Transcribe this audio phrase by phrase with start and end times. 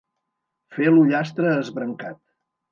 [0.77, 2.21] Fer l'ullastre esbrancat.